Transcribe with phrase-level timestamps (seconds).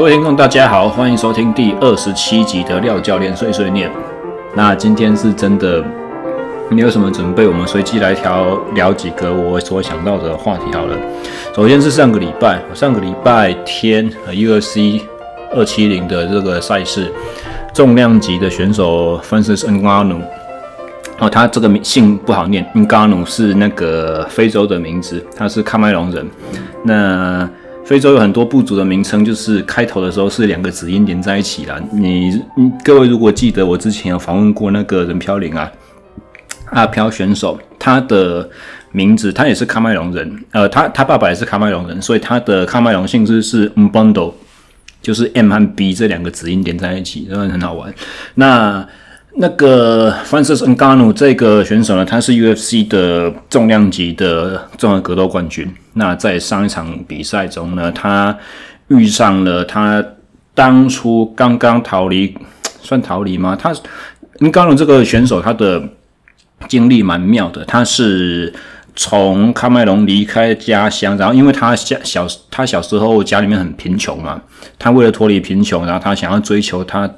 [0.00, 3.90] 各位听众，大家好，欢迎收听第二十七集的廖教练碎碎念。
[4.54, 5.84] 那今天是真的
[6.70, 10.96] 没有什么准备，我们随机来聊聊几个我所想到的话题好了。
[11.54, 15.02] 首先是上个礼拜，上个礼拜天，UFC
[15.54, 17.12] 二七零的这个赛事，
[17.74, 20.22] 重量级的选手 Francis Ngannou，
[21.18, 26.26] 哦，他这个名姓不好念，Ngannou 是那个非洲的名字，他是喀麦隆人。
[26.84, 27.46] 那
[27.90, 31.76] 非洲有很多部族的名称，就是开头的时候是两个子音连在一起啦。
[31.90, 35.68] 你，你各位如果记得，我之前有访问过那个任飘零啊，
[36.66, 38.48] 阿飘选手，他的
[38.92, 44.34] 名字他也是喀麦隆人，呃，他他爸爸也是喀麦隆人，所以他的喀麦隆姓氏是 Mbondo，
[45.02, 47.92] 就是 M 和 B 这两个子音连在一起，真的很好玩。
[48.36, 48.86] 那。
[49.36, 55.72] 那个 Francis Ngannou 这个选手呢，他是 UFC 的重量级的综合格斗冠军。
[55.94, 58.36] 那在上一场比赛中呢，他
[58.88, 60.04] 遇上了他
[60.52, 62.36] 当初刚刚逃离，
[62.82, 63.56] 算逃离吗？
[63.58, 63.72] 他
[64.40, 65.82] Ngannou 这个选手，他的
[66.68, 67.64] 经历蛮妙的。
[67.64, 68.52] 他是
[68.96, 74.42] 从喀麦隆离开家乡，然后因为他小小他小时候家里面很贫穷嘛，
[74.78, 77.08] 他为了脱离贫穷，然后他想要追求他。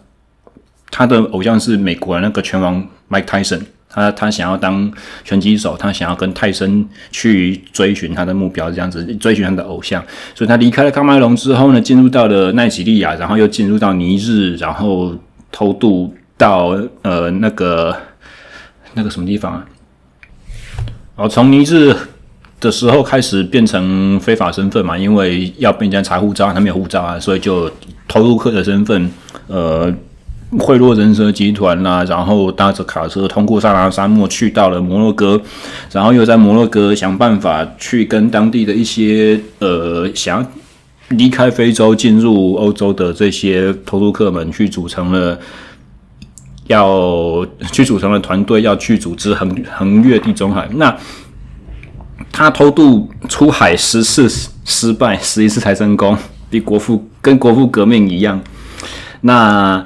[0.92, 4.92] 他的偶像是美国的那个拳王 Mike Tyson，他他想要当
[5.24, 10.04] 拳击手，他想要跟泰森去追寻他的目标，这样子追寻他的偶像。
[10.34, 15.16] 所以他离开了喀麦隆之后呢，进入到了奈及利亚，然后又进入到尼日，然后
[15.50, 17.96] 偷渡到呃那个
[18.92, 19.66] 那个什么地方啊？
[21.16, 21.96] 哦，从尼日
[22.60, 27.70] 的时候开始变成非法身份嘛，因为要被人家查护照，他没有护照啊，所以就
[28.06, 29.10] 偷渡客的身份，
[29.46, 29.90] 呃。
[30.58, 35.40] 贿赂人蛇集团啦，然后搭着卡车通过撒拉沙漠去到了摩洛哥，
[35.90, 40.46] 然后又在摩洛哥想办法去跟当地的一些呃想要
[41.08, 45.38] 离开非洲进入欧洲的这些偷渡客们去组成了，
[46.66, 50.68] 要去组成了团队，要去组织横横越地中海。
[50.74, 50.94] 那
[52.30, 54.28] 他偷渡出海十次
[54.66, 56.14] 失败，十一次才成功，
[56.50, 58.38] 比国父跟国父革命一样。
[59.22, 59.82] 那。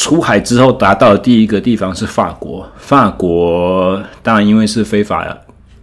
[0.00, 2.66] 出海之后，达到的第一个地方是法国。
[2.78, 5.26] 法国当然因为是非法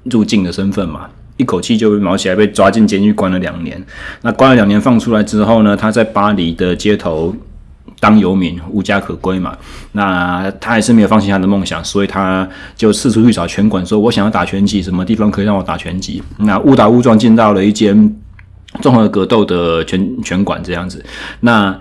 [0.06, 1.08] 入境的身份嘛，
[1.38, 3.80] 一口气就被毛起来，被抓进监狱关了两年。
[4.24, 7.32] 那关了两年放出来之后呢，他在巴黎的街头
[8.00, 9.56] 当游民，无家可归嘛。
[9.92, 16.24] 那他还是没有放弃他的梦想，所以他就四处去找拳馆，说我想要打拳击，什么地方可以让我打拳击？
[16.40, 18.16] 那误打误撞进到了一间
[18.82, 21.06] 综合格斗的拳拳馆，这样子。
[21.42, 21.78] 那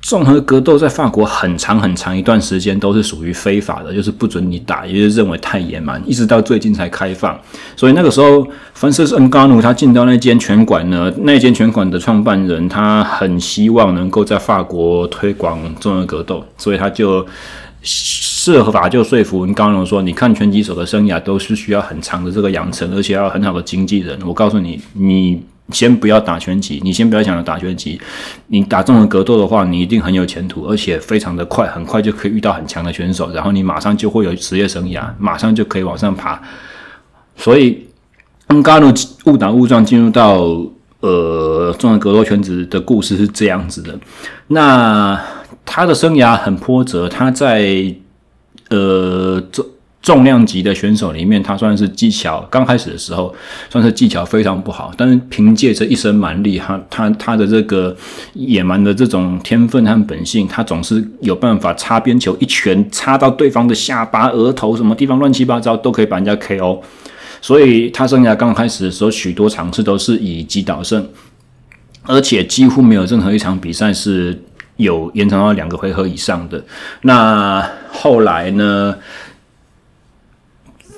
[0.00, 7.38] 综合格斗在法国很长很长一段时间都是属于非法的，就是不准你打，也就是认为太野蛮，一直到最近才开放。
[7.76, 8.46] 所以那个时候
[8.78, 17.26] ，Francis n g a n u 他进到那间拳馆呢，那间拳馆的创办人他很希望能够在法国推广综合格斗，所以他就
[17.82, 24.18] 设法就说服 n g a n u 说：“你看拳击手的生涯都是需要很长的这个养成，而且要很好的经纪人。
[24.24, 28.00] 我告诉你，你。”先不要打拳击，你先不要想着打拳击。
[28.46, 36.40] 你打综合格斗的话，你一定很有前途，而且非常的快，很快就可以遇到很强的选手，然后你马上就会有职业生涯，马上就可以往上爬。
[37.36, 37.86] 所以，
[38.46, 38.92] 恩加努
[39.26, 40.42] 误打误撞进入到
[41.00, 43.98] 呃综合格斗圈子的故事是这样子的。
[44.46, 45.20] 那
[45.64, 47.94] 他的生涯很波折，他在
[48.70, 49.64] 呃这。
[50.00, 53.34] 重量级的选手里面，他算是技巧刚开始的时候，
[53.68, 54.92] 算是技巧非常不好。
[54.96, 57.94] 但是凭借着一身蛮力，他他他的这个
[58.34, 66.80] 野蛮的这种天分和本性，他总是有办法擦边球，一拳插到对方的下巴、额头什么地方乱七八糟都可以把人家 KO。
[67.42, 71.06] 所以他生涯刚开始的时候，许多场次都是以击倒胜，
[72.04, 74.40] 而且几乎没有任何一场比赛是
[74.76, 76.64] 有延长到两个回合以上的。
[77.02, 78.94] 那后来呢？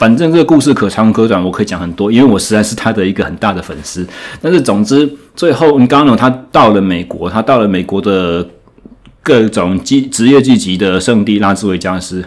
[0.00, 4.06] 反正这个故事可长可短，我可以讲很多，因为我实在是他的一个很大的粉丝。
[4.40, 5.06] 但是总之，
[5.36, 8.48] 最后你刚刚他到了美国，他到了美国的
[9.22, 12.24] 各种职职业竞技的圣地拉斯维加斯，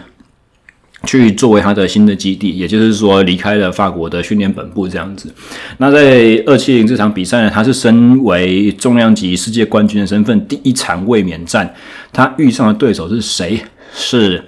[1.02, 5.34] 去作为他的新的基地，也就是说离开了法国的训练本部这样子。
[5.78, 11.74] 那在二七零这场比赛呢，他是身为重量级世界冠军的身份，第一场卫冕战，
[12.12, 13.60] 他遇上的对手是谁？
[13.92, 14.44] 是。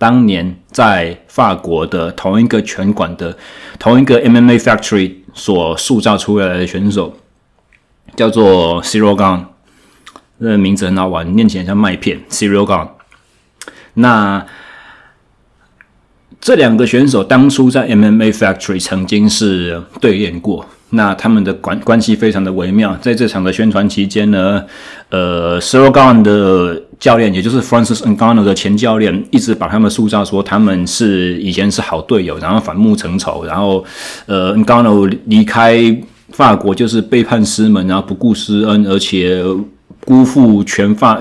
[0.00, 3.36] 当年在法国的同一个拳馆的
[3.78, 7.14] 同一个 MMA Factory 所塑造出来的选手，
[8.16, 9.44] 叫做 Ciryl Gane，
[10.40, 12.18] 这名字很好玩，念起来像麦片。
[12.30, 12.88] c e r o g a n。
[13.92, 14.46] 那
[16.40, 22.96] 这两个选手当初在 MMA Factory 曾经是对练过，那他们的关关系非常的微妙。
[23.00, 24.62] 在这场的宣传期间呢，
[25.10, 33.84] 呃，Ciryl Gane 的教练，也就是 Francis Ngannou 的前教练，一直把他们塑造说他们是以前是好队友，然后反目成仇，然后
[34.26, 35.96] 呃 n g a n o 离开
[36.30, 39.44] 法国就是背叛师门，然后不顾师恩，而且。
[40.06, 41.20] 辜负全法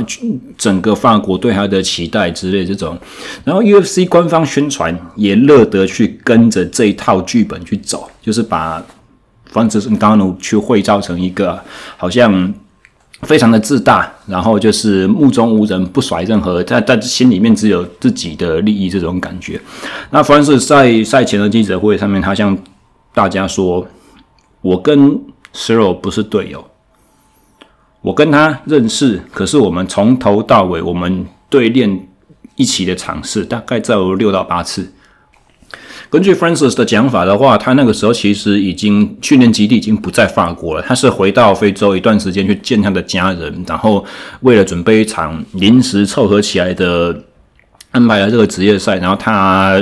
[0.58, 2.98] 整个法国对他的期待之类这种，
[3.44, 8.82] 然后 UFC 官方宣传也乐得去跟着这一套剧本去走，就是把
[9.52, 11.62] Francis Ngannou 去绘造成一个
[11.98, 12.54] 好像
[13.24, 19.60] 非常的自大，然后就是目中无人，不甩任何，在在心里面只有自己的利益这种感觉。
[20.12, 22.58] 那凡是在赛前的记者会上面，他向
[23.14, 23.86] 大家说
[24.62, 25.20] ：“我跟
[25.54, 26.64] Ciryl 不是队友。”
[28.02, 32.08] 我跟他认识，可是我们从头到尾，我们对练
[32.56, 34.94] 一起的场次大概只有六到八次。
[36.10, 44.04] 根据 Francis 的讲法的话，他那个时候其实已经训练基地已经不在法国了，他是回到非洲一段时间去见他的家人，然后
[44.42, 47.16] 为了准备一场临时凑合起来的
[47.92, 49.80] 安排了这个职业赛，然后他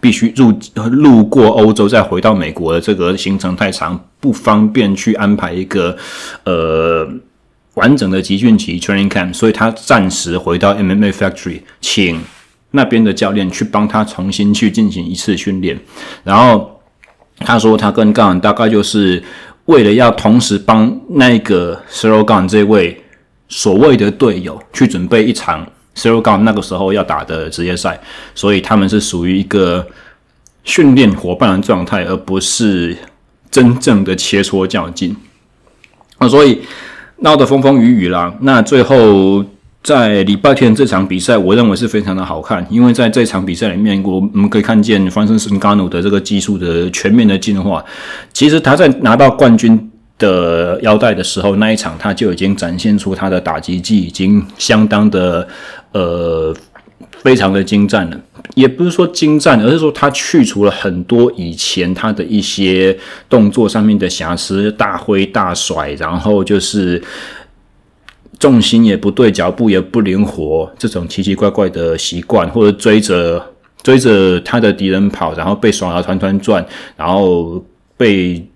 [0.00, 0.52] 必须入
[0.90, 5.96] 路过欧洲再回到美国的这个行程太长，不方便去安排一个
[6.44, 7.08] 呃。
[7.74, 12.20] 完整的集训期 training camp，所以他暂时回到 MMA Factory，请
[12.74, 15.78] 那边的教练去帮他重新去进行一次训练。
[16.22, 16.80] 然后
[17.38, 19.22] 他说，他跟杠大概就是
[19.64, 23.02] 为了要同时帮那个 Ciryl Gane 这位
[23.48, 25.66] 所谓的队友去准备一场
[25.96, 28.00] Ciryl Gane 那个时候要打的职业赛，
[28.34, 29.86] 所以他们是属于一个
[30.64, 32.96] 训练伙伴的状态，而不是
[33.50, 35.16] 真正的切磋较劲。
[36.18, 36.60] 那，所以。
[37.18, 39.42] 闹得风风雨雨啦，那最后
[39.84, 47.84] 在礼拜天这场比赛，我认为是非常的好看，因为在这场比赛里面，我我们可以看见 Francis Ngannou 的这个技术的全面的进化。
[48.32, 55.46] 其实他在拿到冠军的腰带的时候，那一场他就已经展现出他的打击技已经相当的
[55.92, 56.56] 呃。
[57.18, 58.20] 非常的精湛了，
[58.54, 62.94] 也不是说精湛，而是说他去除了很多以前他的一些
[63.30, 67.02] 动作上面的瑕疵，大挥大甩，然后就是
[68.44, 73.42] 重心也不对，脚步也不灵活，这种奇奇怪怪的习惯，或者追着
[73.82, 76.62] 追着他的敌人跑，然后被耍得团团转，
[76.94, 77.64] 然后
[77.96, 78.46] 被。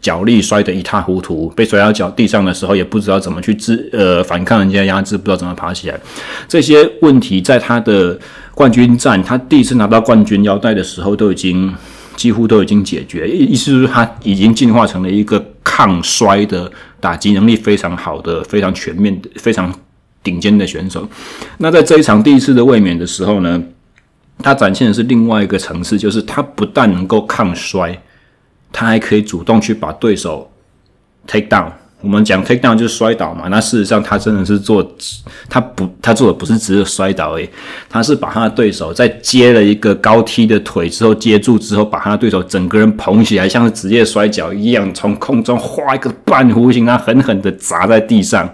[0.00, 6.00] 脚力摔得一塌糊涂，被摔到脚地上的时候，也不知道怎么去制呃反抗人家压制，不知道怎么爬起来。
[6.48, 8.18] 这些问题在他的
[8.52, 11.72] 冠军战，他第一次拿到冠军腰带的时候，都已经
[12.16, 13.28] 几乎都已经解决。
[13.28, 16.70] 意思就是他已经进化成了一个抗摔的
[17.00, 19.72] 打击能力非常好的、非常全面、非常
[20.22, 21.08] 顶尖的选手。
[21.58, 23.62] 那在这一场第一次的卫冕的时候呢，
[24.38, 28.02] 他展现的是另外一个层次，就是他不但能够抗摔。
[28.74, 30.50] 他还可以主动去把对手
[31.26, 31.70] take down。
[32.02, 33.48] 我们讲 take down 就是摔倒嘛。
[33.48, 34.86] 那事实上他真的是做，
[35.48, 37.48] 他不，他做的不是只是摔倒诶，
[37.88, 48.52] 他是把他的对手在接了一个高踢的腿之后接住之后，把他的对手整个人捧起来，像是职业摔跤一样，从空中画一个半弧形，他狠狠的砸在地上。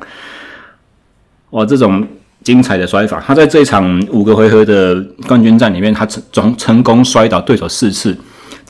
[1.51, 2.07] 哇，这种
[2.45, 8.17] 精彩的摔法，他在这场五个回合的冠军战里面，他成总成功摔倒对手四次。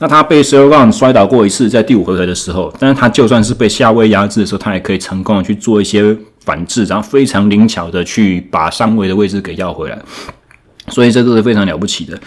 [0.01, 9.99] 那他被 Ciryl Gane 摔倒过一次，在第五回合的时候，但是他就算是被下位压制的时候，他也可以成功的去做一些反制，然后非常灵巧的去把上位的位置给要回来，
[10.87, 12.17] 所以这个是非常了不起的。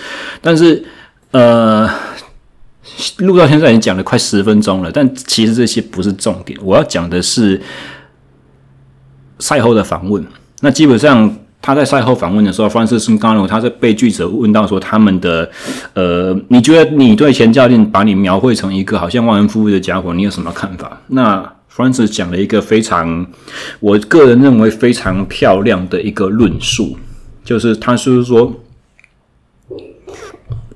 [0.42, 0.84] 但是，
[1.30, 1.88] 呃，
[3.18, 7.58] 录到现在已经讲了快十分钟了，但其实这些不是重点，我要讲的是
[9.38, 10.22] 赛后的访问。
[10.60, 11.34] 那基本上。
[11.62, 15.48] 他在赛后访问的时候，Francis Ngannou，他在被记者问到说他们的，
[15.94, 21.00] 呃，你觉得你对前教练把你描绘成一个好像忘恩负义的家伙，你有什么看法？
[21.06, 23.24] 那 Francis 讲了一个非常，
[23.78, 26.96] 我个人认为非常漂亮的一个论述，
[27.44, 28.52] 就是他是说，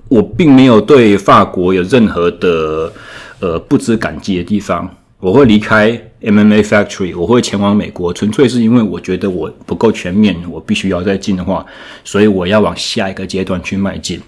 [0.08, 2.92] 我并没有对法国有任何的，
[3.40, 4.88] 呃，不知感激的地方。
[5.18, 11.64] 我会离开 MMA Factory，我会前往美国，纯粹是因为我觉得我不够全面，我必须要再进的话，
[12.04, 14.20] 所以我要往下一个阶段去迈进。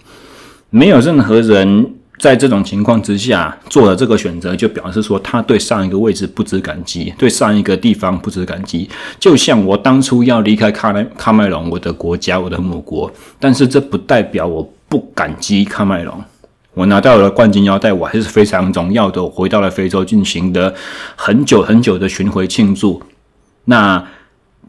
[0.71, 8.89] 没有任何人在这种情况之下做了这个选择，就表示说他对上一个位置不知感激，对上一个地方不知感激。
[9.21, 16.25] 就像我当初要离开喀麦喀麦隆，我的国家，我的母国，但是这不代表我不感激喀麦隆。
[16.79, 19.21] 我拿到了冠军腰带，我还是非常荣耀的。
[19.21, 20.73] 我回到了非洲，进行的
[21.17, 23.03] 很久很久的巡回庆祝。
[23.65, 24.07] 那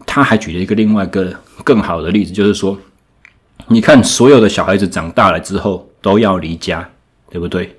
[0.07, 1.31] 他还举了一个另外一个
[1.63, 2.75] 更好的例子，就是说，
[3.67, 6.89] 你看，所有的小孩子长大了之后都要离家，
[7.29, 7.77] 对不对？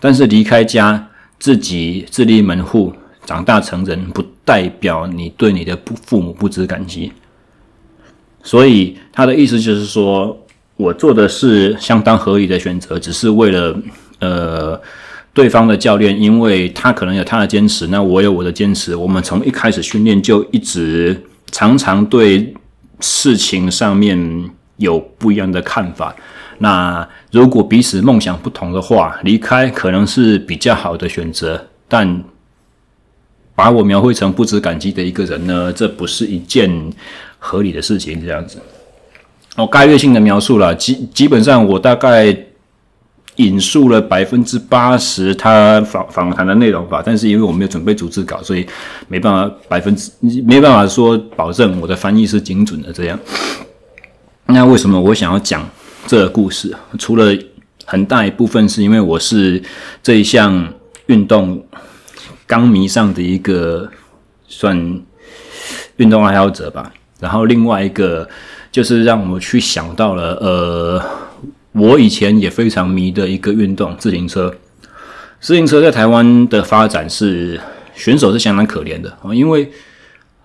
[0.00, 1.08] 但是离开家
[1.38, 2.92] 自己自立门户、
[3.24, 7.12] 长大成人，不代表你对你的父母不知感激。
[8.42, 10.36] 所以他的意思就是说，
[10.78, 13.76] 我做的是相当合理的选择，只是为了
[14.20, 14.80] 呃
[15.34, 18.94] 对方的教练，因为他可能有他的坚持，那我有我的坚持。
[18.94, 21.20] 我们从一开始训练就一直
[21.50, 22.54] 常常对
[23.00, 26.14] 事情上面有不一样的看法。
[26.58, 31.68] 那如果彼此梦想不同的话，离开可能是比较好的选择。
[31.88, 32.22] 但
[33.54, 36.92] 把我描绘成不知感激的一个人呢，这不是一件
[37.38, 38.20] 合理的事情。
[38.24, 38.58] 这样子，
[39.58, 42.36] 我概略性的描述了，基基本上我大概
[43.36, 47.02] 引述了百分之八十他访访谈的内容吧。
[47.04, 48.66] 但是因为我没有准备逐字稿，所以
[49.08, 50.10] 没办法百分之
[50.46, 52.92] 没办法说保证我的翻译是精准的。
[52.92, 53.18] 这样，
[54.46, 55.68] 那为什么我想要讲？
[56.06, 57.36] 这个故事除了
[57.84, 59.62] 很大一部分是因为我是
[60.02, 60.72] 这一项
[61.04, 61.62] 运动
[62.46, 63.86] 刚迷上的一个
[64.46, 65.02] 算
[65.96, 68.26] 运动爱好者吧，然后另外一个
[68.70, 71.02] 就是让我去想到了呃，
[71.72, 74.54] 我以前也非常迷的一个运动——自行车。
[75.40, 77.60] 自行车在台湾的发展是
[77.94, 79.70] 选手是相当可怜的啊，因为。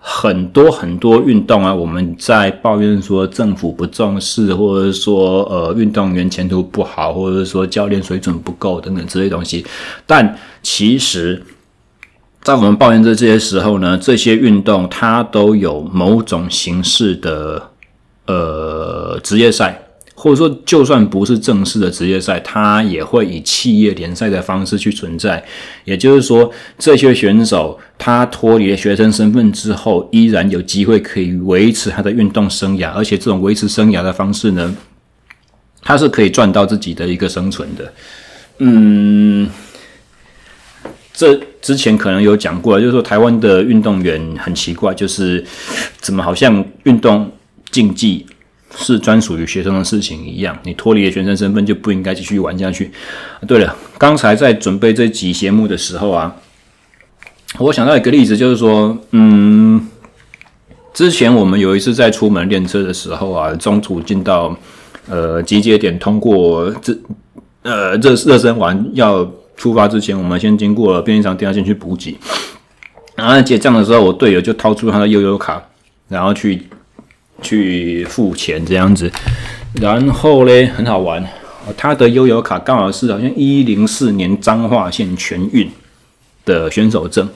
[0.06, 9.64] 很多很多运动啊，我们在抱怨说政府不重视，或者说呃运动员前途不好，或者说教练水准不够等等之类东西。
[10.04, 11.42] 但其实，
[12.42, 17.70] 在我们抱怨的这些时候呢，这些运动它都有某种形式的
[18.26, 19.80] 呃职业赛。
[20.16, 25.44] 或者说，就算不是正式的职业赛，它也会以企业联赛的方式去存在。
[25.84, 34.74] 也就是说，这些选手他脱离了学生身份之后，依然有机会可以维持他的运动生涯，而且这种维持生涯的方式呢，
[35.82, 37.92] 他是可以赚到自己的一个生存的。
[38.58, 39.50] 嗯，
[41.12, 45.44] 这之前可能有讲过，就是说台湾的运动员很奇怪，就是
[45.98, 47.28] 怎么好像运动
[47.74, 48.24] 竞技。
[48.76, 52.90] 是专属于学生的事情一样，你脱离了学生身份就不应该继续玩下去。
[53.46, 56.34] 对了，刚才在准备这集节目的时候啊，
[57.60, 59.86] 我想到一个例子，就是说，嗯，
[60.92, 64.58] 之前我们有一次在出门练车的时候啊，中途进到
[65.08, 66.92] 呃集结点，通过这
[67.62, 69.24] 呃热热身完要
[69.56, 72.18] 出发之前，我们先经过了便利商店要进去补给，
[73.14, 75.62] 然后结账的时候，我队友就掏出他的悠游卡，
[76.08, 76.60] 然后去。
[77.44, 79.08] 去付钱这样子，
[79.74, 81.24] 然后嘞很好玩，
[81.76, 85.70] 他的悠游卡刚好是好像一零四年彰化县全运
[86.44, 87.28] 的选手证，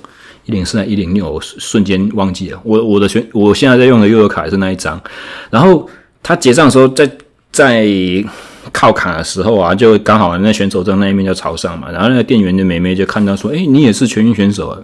[0.47, 2.61] 一零四还一零六，我瞬间忘记了。
[2.65, 5.01] 我我的选我现在在用的悠游卡是那一张，
[5.51, 5.89] 然后
[6.23, 7.09] 他结账的时候在
[7.53, 7.87] 在
[8.73, 14.79] 靠卡的时候啊，就刚好那选手证那一面就朝上嘛，然后那个店员的妹妹就看到说：“哎，你也是全运选手啊？”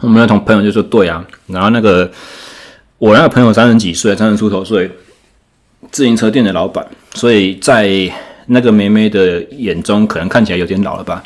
[0.00, 2.10] 我们那同朋友就说：“对啊。”然后那个。
[2.98, 4.90] 我那个朋友三十几岁，三十出头岁，
[5.92, 7.88] 自行车店的老板，所以在
[8.46, 11.22] 那个妹妹的眼中，可能看起来有点老了吧。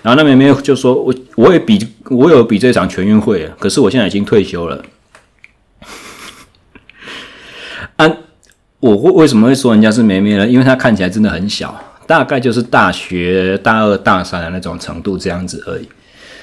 [0.00, 1.76] 然后那妹妹就说：“我我也比
[2.08, 4.80] 我有比这场全运会，可是我现在已经退休了。
[7.98, 8.08] ”啊，
[8.78, 10.46] 我为为什么会说人家是妹妹呢？
[10.46, 15.88] 因为她看起来真的很小，大概就是大学大二大三的那种程度这样子而已。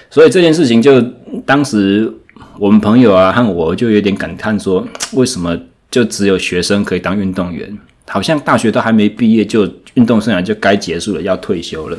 [0.10, 1.02] 所以这件事情就
[1.46, 2.14] 当时。
[2.58, 5.58] 我们朋友啊和我就有点感叹说， 为什么
[5.90, 7.78] 就只有学生可以当运动员？
[8.08, 11.98] 好像大学都还没毕业，就运动生涯就该结束了，要退休了。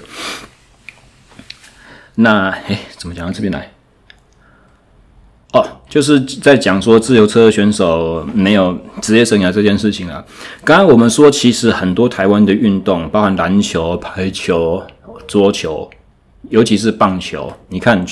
[2.15, 3.73] 那诶，怎么讲到这边来？
[5.53, 10.25] 哦，就是在讲说自由车选手没有职业生涯这件事情啊。
[10.65, 14.83] 刚刚我们说，其实很多台湾的运动，包含篮球、排球、
[15.27, 15.91] 桌球，
[16.51, 18.05] 尤其是棒球，你看。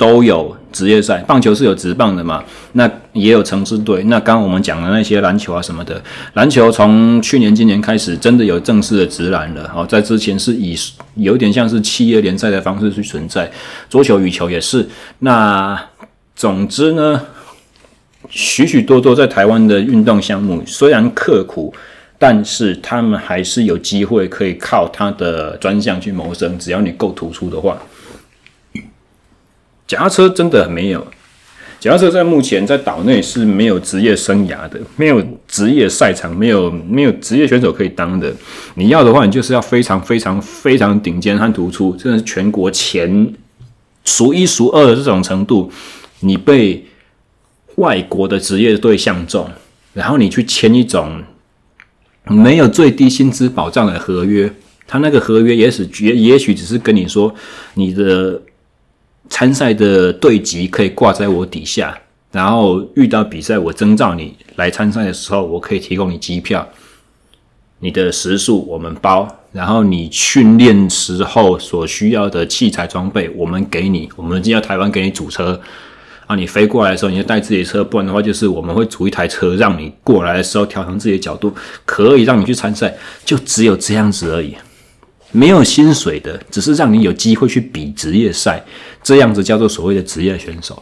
[0.00, 2.42] 都有职业赛，棒球是有职棒的嘛？
[2.72, 4.02] 那也有城市队。
[4.04, 6.02] 那刚刚我们讲的那些篮球啊什么的，
[6.32, 9.70] 篮球从去年、今年开始真的有正式的职篮了。
[9.76, 10.74] 哦，在之前是以
[11.16, 13.50] 有点像是企业联赛的方式去存在。
[13.90, 14.88] 桌球、羽球也是。
[15.18, 15.78] 那
[16.34, 17.20] 总之呢，
[18.30, 21.74] 许许多多在台湾的运动项目虽然刻苦，
[22.18, 27.76] 但是他们还是有机会可以靠他的专项去谋生，只要你够突出的话。
[29.90, 31.04] 脚踏车真的没有，
[31.80, 38.32] 脚踏车在目前在岛内是没有职业生涯的，没有职业赛场，没有没有职业选手可以当的。
[38.74, 43.34] 你要的话，你就是要非常非常非常顶尖和突出，真的是全国前
[44.04, 45.68] 数一数二的这种程度。
[46.20, 46.86] 你被
[47.74, 49.50] 外国的职业队相中，
[49.92, 51.20] 然后你去签一种
[52.26, 54.52] 没有最低薪资保障的合约，
[54.86, 57.34] 他那个合约也许也也许只是跟你说
[57.74, 58.40] 你的。
[59.30, 61.98] 参赛的队籍可以挂在我底下，
[62.30, 66.68] 然后遇到比赛我征召你来参赛的时候，我可以提供你机票，
[67.78, 75.58] 你的食宿我们包，然后你训练时候所需要的器材装备我们给你，我们今天台湾给你组车。
[76.26, 81.52] 啊，你飞过来的时候，你就带自己的车，不然的话，就是我们会组一台车，让你过来的时候调成自己的角度，
[81.84, 82.94] 可以让你去参赛，
[83.24, 84.54] 就只有这样子而已，
[85.32, 88.64] 没有薪水的，只是让你有机会去比职业赛，
[89.10, 90.80] 这样子叫做所谓的职业选手。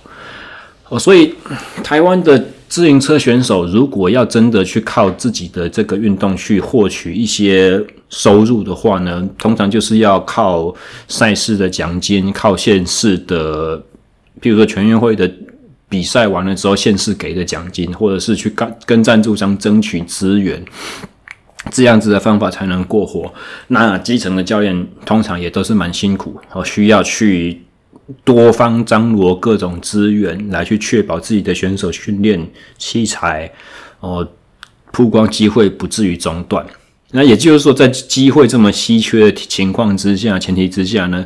[0.90, 1.35] 哦，所以
[1.82, 10.75] 台湾的自行车选手，如果要真的去靠自己的这个运动去获取一些收入的话呢，通常就是要靠
[11.06, 13.82] 赛事的奖金，靠县市的。
[14.42, 15.28] 譬如说全运会的
[15.88, 20.62] 比赛完了之后，县市给的奖金，或者是去跟跟赞助商争取资源，
[21.73, 23.32] 这样子的方法才能过活。
[23.66, 27.61] 那基层的教练通常也都是蛮辛苦，哦，需要去
[28.25, 33.53] 多方张罗各种资源，来去确保自己的选手训练器材
[34.00, 34.27] 哦
[34.93, 36.67] 曝光机会不至于中断。
[37.12, 41.25] 那也就是说，在机会这么稀缺的情况之下，前提之下呢，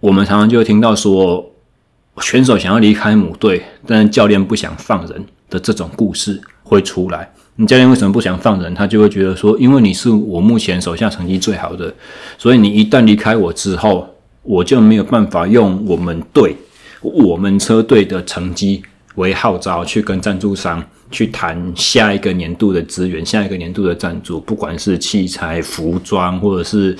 [0.00, 1.52] 我们常常就听到说。
[2.20, 7.30] 选手想要离开母队，但是教练不想放人的这种故事会出来。
[7.54, 8.74] 你教练为什么不想放人？
[8.74, 11.94] 他就会觉得说，因为你是我目前手下成绩最好的，
[12.36, 14.12] 所以你一旦离开我之后，
[14.48, 16.56] 我就没有办法用我们队、
[17.02, 18.82] 我们车队的成绩
[19.16, 26.96] 为号召去跟赞助商去谈下一个年度的资源、下一个年度的赞助，不管是器材、服装，或者是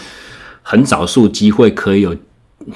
[0.62, 2.14] 很少数机会可以有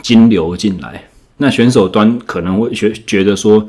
[0.00, 1.04] 金流进来。
[1.36, 3.66] 那选手端可能会觉觉得说，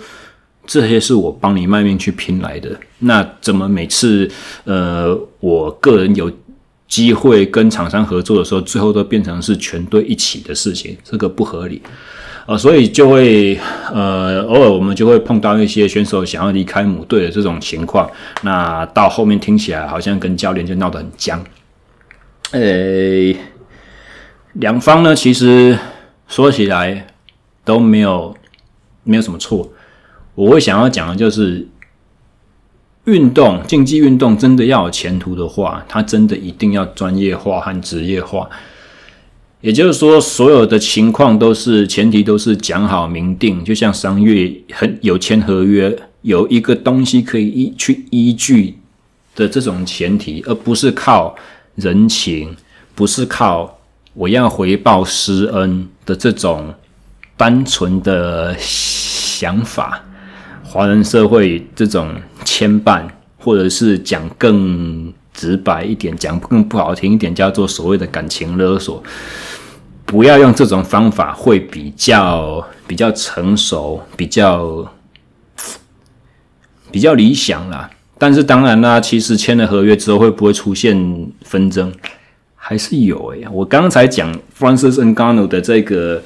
[0.66, 4.30] 这些是我帮你卖命去拼来的，那怎么每次
[4.64, 6.32] 呃我个人有
[6.94, 11.82] 机会跟厂商合作的时候，最后都变成是全队一起的事情，这个不合理，
[12.46, 13.58] 呃，所以就会
[13.92, 18.08] 呃偶尔我们就会碰到一些选手想要离开母队的这种情况，
[18.44, 21.44] 那到后面听起来好像跟教练就闹得很僵，
[22.52, 22.62] 呃，
[24.54, 25.78] 两方呢其实
[26.28, 27.08] 说起来。
[27.66, 28.36] 都没有，
[29.06, 29.72] 没有什么错。
[30.36, 31.66] 我会想要讲的就是，
[33.06, 38.50] 运动竞技运动真的要有前途的话，它真的一定要专业化和职业化。
[39.62, 48.78] 也就是说，所有的情况都是前提都是讲好明定，就像商业很有签合约，有一个东西可以依去依据
[49.36, 51.36] 的这种前提，而不是靠
[51.76, 52.56] 人情，
[52.96, 53.80] 不是靠
[54.14, 56.74] 我要回报师恩的这种。
[57.36, 60.06] 单纯的想法，
[60.74, 62.10] 华人社会这种
[62.44, 63.04] 牵绊，
[63.38, 69.04] 或者是讲更直白一点，讲更不好听一点，叫做所谓的感情勒索。
[70.04, 74.92] 不要用这种方法，会比较比较成熟，比较
[76.90, 77.88] 比较理想啦。
[78.18, 81.94] 但是当然啦，其实签了合约之后，会不会出现纷争，
[82.56, 83.50] 还是有诶、欸。
[83.50, 85.14] 我刚才讲 Francis N.
[85.14, 86.24] g a n o 的这个。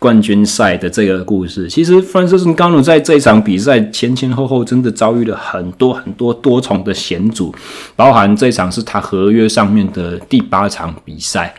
[0.00, 7.54] 冠军赛的这个故事，其实 Francis g a n o 在这场比赛前前后后真的遭遇了很多很多多重的险阻，
[7.94, 11.54] 包含这场是他合约上面的第八场比赛，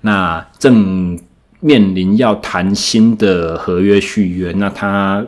[0.00, 1.16] 那正
[1.60, 5.24] 面临要谈新的合约续约，那他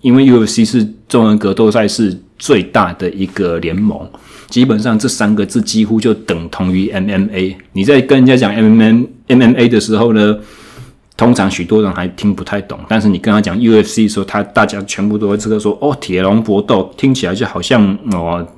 [0.00, 4.08] 因为 UFC 是综合格斗赛是最大的一个联盟，
[4.48, 7.56] 基本上这三个字几乎就等同于 MMA。
[7.74, 10.38] 你在跟人家讲 MMA MMA 的时候呢，
[11.20, 18.48] 通常许多人还听不太懂，但是你跟他讲 UFC 的时候，他大家全部都会知道说哦，铁笼搏斗听起来就好像哦，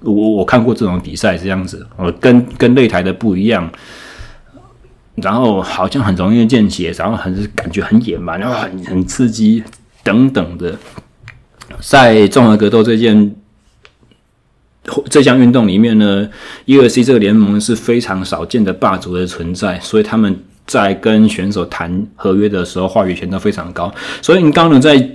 [0.00, 3.70] 我我看过这种比赛这样子，哦，跟跟擂台的不一样，
[5.16, 9.62] 然后好像很容易见血，然后很感觉很野蛮，然后很很刺激
[10.02, 10.78] 等等的，
[11.82, 13.36] 在综合格斗这件
[15.10, 16.26] 这项运动里面呢
[16.64, 20.42] ，UFC 这个联盟是非常少见的霸主的存在，所以他们。
[20.72, 23.92] 在跟选手谈合约的时候，话语权都非常高。
[24.22, 25.06] 所以你刚刚在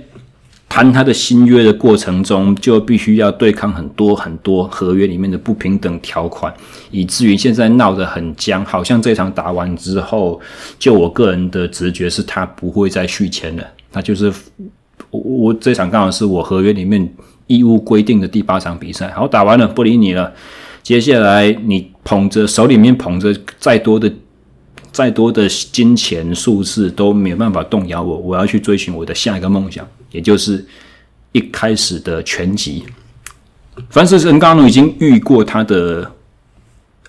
[0.68, 6.54] 谈他的新约的过程中，就必须要对抗很多很多合约里面的不平等条款，
[6.92, 8.64] 以至于现在闹得很僵。
[8.64, 10.40] 好像这场打完之后，
[10.78, 13.64] 就我个人的直觉是他不会再续签了。
[13.92, 14.32] 那就是
[15.10, 17.12] 我我这场刚好是我合约里面
[17.48, 19.10] 义务规定的第八场比赛。
[19.10, 20.32] 好，打完了，不理你了。
[20.84, 24.08] 接下来你捧着手里面捧着再多的。
[24.92, 30.64] 再多的金钱数字都没有办法动摇我，我要去追寻我的下一个梦想，也就是
[31.32, 32.84] 一开始的拳击。
[33.92, 36.10] Francis Ngannou 已经遇过他的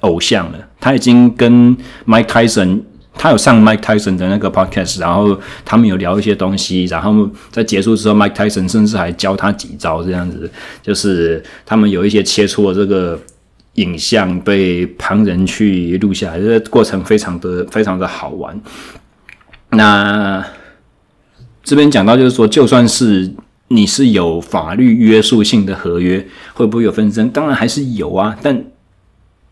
[0.02, 2.82] 偶像了，他已经跟 Mike Tyson
[3.16, 10.50] 他有上 Mike Tyson 的那个 podcast，然后他们有聊一些东西，然后在结束之后，Mike Tyson 甚至还教他几招，这样子，
[10.82, 13.20] 就是他们有一些切磋这个
[13.80, 18.60] 影像被旁人去录下来，这个过程非常的非常的好玩。
[19.72, 20.46] 那
[21.64, 23.34] 这边讲到就是说，就算是
[23.70, 27.30] 你是有法律约束性的合约，会不会有纷争？
[27.30, 28.64] 当然还是有啊，但。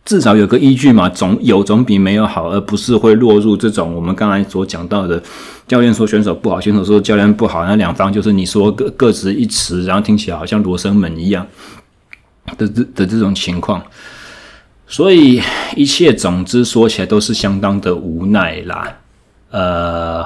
[0.07, 5.21] 至少有个依据嘛，总有总比没有好，而不是会落入这种我们刚才所讲到的，
[5.67, 11.45] 教练说选手不好，选手说教练不好，那两方就是你说各各执一词，然后听起来好像罗生门一样
[12.57, 13.83] 的这的这种情况，
[14.87, 15.41] 所以
[15.75, 18.97] 一切总之说起来都是相当的无奈啦。
[19.51, 20.25] 呃，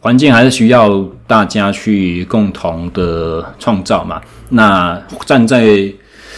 [0.00, 4.20] 环境还是需要大家去共同的创造嘛。
[4.50, 5.92] 那站在。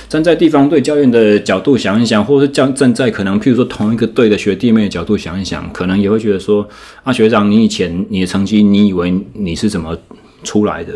[0.08, 6.66] 站在地方队教练的角度想一想，或是站站在可能譬如说同一个队的学弟妹的角度想一想，可能也会觉得说
[7.02, 9.98] 啊，学长，你以前你的成绩，你以为你是怎么
[10.44, 10.92] 出来的？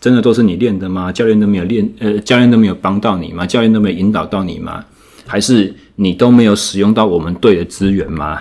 [0.00, 1.10] 真的都是你练的吗？
[1.10, 3.44] 教练都没有练，呃，教练都没有帮到你吗？
[3.44, 4.84] 教练都没有引导到你吗？
[5.26, 8.40] 还是你都没有使用到我们队的资源吗？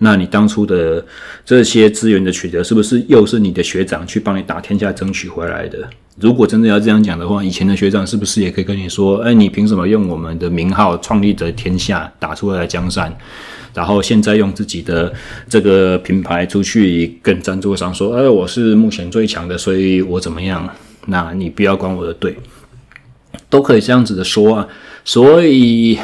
[0.00, 1.04] 那你当初的
[1.44, 5.78] 这些资源的取得，是不是又是你的学长去帮你打天下争取回来的？
[6.20, 13.12] 如果真的要这样讲的话，以前的学长是不是也可以跟你说：“哎，你凭什么用我们的名号创立的天下打出来的江山，
[13.74, 15.12] 然后现在用自己的
[15.48, 20.68] 这个品牌出去跟赞助商说：‘哎，我是目前最强的，所以我怎么样？’
[21.06, 22.36] 那你不要管我的队，
[23.50, 24.68] 都可以这样子的说啊。
[25.08, 25.98] 所以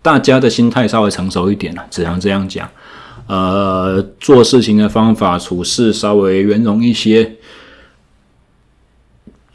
[0.00, 2.68] 大家的心态稍微成熟一点了，只能这样讲。”
[3.26, 7.32] 呃，做事情的方法、处事稍微圆融一些。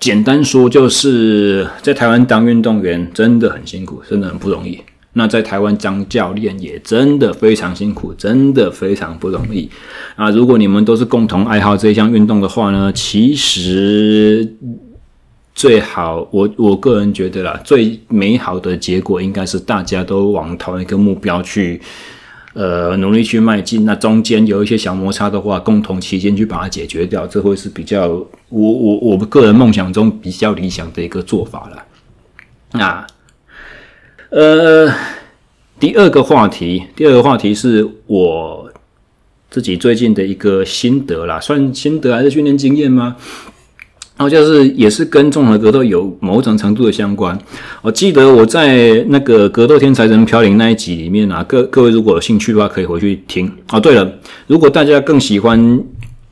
[0.01, 4.77] 简单说，就是在台湾当运动员真的很辛苦，真的很不容易。
[5.13, 9.69] 那在台湾当教练也真的非常辛苦，真的非常不容易。
[10.17, 14.55] 啊，如果你们都是共同爱好这项运动的话呢，其实
[15.53, 21.81] 最好，我我个人觉得啦，最美好的结果应该是大家都往同一个目标去。
[22.55, 31.83] 呃，努力去迈进，那中间有一些小摩擦的话，共同期间去把它解决掉，这会是比较我我我们个人梦想中比较理想的一个做法了。
[32.73, 33.07] 那
[34.29, 34.93] 呃，
[35.79, 38.71] 第二个话题，第二个话题是我
[39.49, 43.15] 自己最近的一个心得啦，算心得还是训练经验吗？
[44.15, 47.37] 然后就是也是跟综合格斗有某种程度的相关。
[47.81, 53.51] 我记得我在那个格斗天才人飘零那一集里面啊，各各位如果有兴趣的话，可以回去听。
[53.71, 54.07] 哦，对了，
[54.45, 55.83] 如果大家更喜欢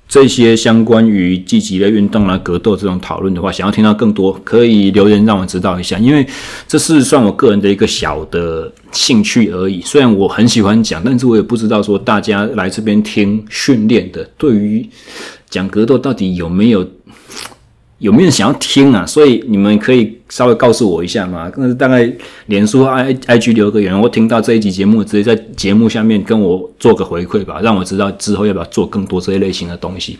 [0.07, 6.23] 这些相关于积极的运动啊、格斗这种讨论的话，想要听到更多，可以留言让我知道一下，因为
[6.67, 9.81] 这是算我个人的一个小的兴趣而已。
[9.81, 14.87] 虽然我很喜欢讲，但是我也不知道说大家来这边听训练的，对于
[15.49, 16.87] 讲格斗到底有没有。
[18.01, 19.05] 有没有人想要听啊？
[19.05, 21.51] 所以你们可以稍微告诉我一下吗？
[21.55, 22.11] 那大概
[22.47, 30.17] 脸书 I I G 留个言，我听到这一集节目，直接在节目下面跟我做个回馈吧，让我知道之后要不要做更多这一类型的东西。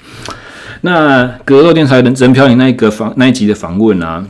[0.82, 4.24] 那格斗电台人人飘零那一个访那一集的访问啊，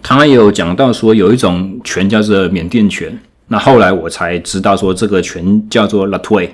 [0.00, 6.50] 他有讲到说有一种拳叫做缅甸拳，那后来我才知道说这个拳叫做 Latway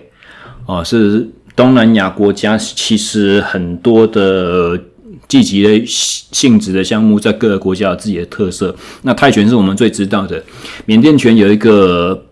[0.64, 4.81] 哦，是东南亚国家其实很多的。
[5.29, 8.75] 积极的性质的项目，在各个国家有自己的特色。
[9.03, 10.43] 那泰拳是我们最知道的，
[10.85, 12.27] 缅甸拳有一个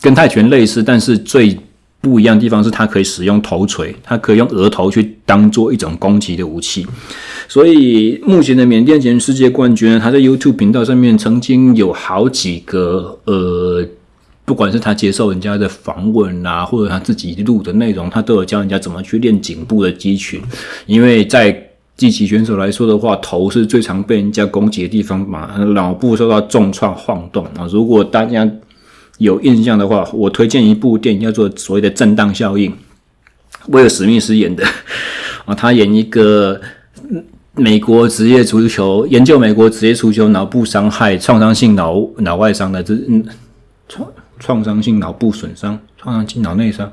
[0.00, 1.56] 跟泰拳类似，但是最
[2.00, 6.86] 不一样的地方是它可以使用头锤，它可以用额头去当做一种攻击的武器。
[7.46, 13.84] 所以目前的缅甸拳世界冠军，他在 YouTube 频道上面曾经有好几个呃，
[14.44, 20.40] 不管是他接受人家的访问啊，或者他自己录的内容，他都有教人家怎么去练颈部的肌群，
[20.86, 21.69] 因为在
[22.00, 27.68] 积极选手来说的话，头是最常被人家攻击的地方嘛，脑部受到重创晃动啊。
[27.70, 28.50] 如果大家
[29.18, 32.72] 有印象的话，我推荐一部电影叫做所谓的震荡效应，
[33.66, 34.64] 威尔史密斯演的
[35.44, 36.58] 啊，他演一个
[37.54, 43.22] 美国职业足球研究美国职业足球脑部伤害、创伤性脑脑外伤的这嗯
[43.90, 44.08] 创
[44.38, 46.90] 创伤性脑部损伤、创伤性脑内伤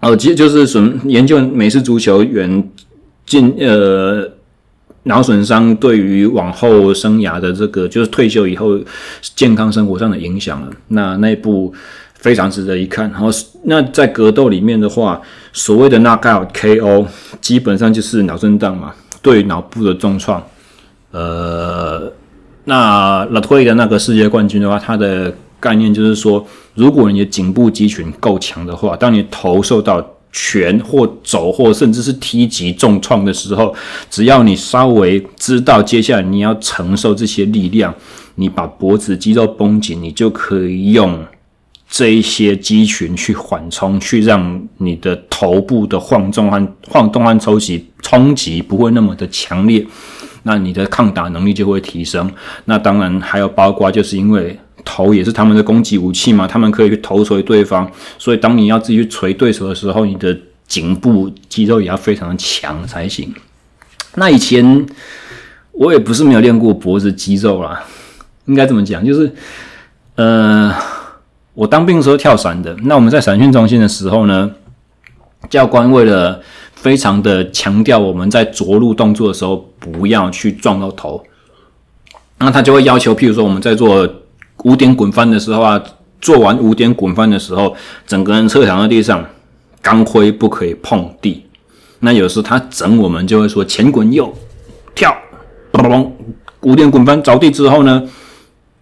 [0.00, 2.68] 哦，其实就是损研究美式足球员。
[3.26, 4.28] 进呃
[5.04, 8.78] 脑损伤对于往后生涯的这个就是退休以后
[9.34, 10.70] 健康生活上的影响了。
[10.88, 11.72] 那那一部
[12.14, 13.10] 非常值得一看。
[13.10, 13.28] 然后
[13.64, 15.20] 那在格斗里面的话，
[15.52, 17.06] 所谓的 knockout KO
[17.40, 20.40] 基本上就是脑震荡嘛，对脑部的重创。
[21.10, 22.12] 呃，
[22.64, 30.00] 那 Latway 的那个世界冠军的话，他的概念就是说，如果你的颈部肌群够强的话，当你头受到
[30.32, 33.74] 拳或肘或甚至是踢击重创的时候，
[34.08, 37.94] 只要你稍微知道接下来你要承受这些力量，
[38.36, 41.22] 你把脖子肌肉绷紧，你就可以用
[41.88, 49.86] 这一些肌群去缓冲，去让你的头部的晃动和晃动和抽击冲击不会那么的强烈，
[50.44, 52.30] 那你的抗打能力就会提升。
[52.64, 54.58] 那当然还有包括就是因为。
[54.84, 63.32] 头也是他们的攻击武器嘛，他们可以去头锤对方，所以当你要自己去锤对手的时候，你的颈部肌肉也要非常的强才行。
[64.16, 64.86] 那以前
[65.72, 67.82] 我也不是没有练过脖子肌肉啦，
[68.46, 69.32] 应该这么讲，就是
[70.16, 70.74] 呃，
[71.54, 74.50] 我当兵的时候跳伞的，那我们在伞训中心的时候呢，
[75.48, 76.40] 教官为了
[76.74, 81.22] 非常的强调我们在着陆动作的时候不要去撞到头，
[82.38, 84.08] 那他就会要求，譬如说我们在做。
[84.64, 85.82] 五点滚翻的时候啊，
[86.20, 87.74] 做完五点滚翻的时候，
[88.06, 89.24] 整个人侧躺在地上，
[89.80, 91.44] 钢盔不可以碰地。
[92.00, 94.32] 那有时他整我们就会说前滚右
[94.94, 95.16] 跳，
[95.72, 96.16] 咚咚咚，
[96.62, 98.02] 五点滚翻着地之后呢，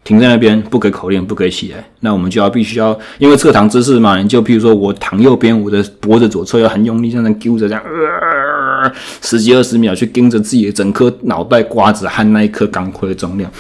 [0.05, 1.85] 停在那边，不给口令，不给起来。
[2.01, 8.91] 那我们就要必须要，因为侧躺姿势嘛，你就譬如说我躺右边，我的脖子左侧要很用力，这样揪着这样，呃，
[9.21, 13.51] 十几二十秒去盯着自己的整颗脑袋瓜子和那一颗钢盔的重量。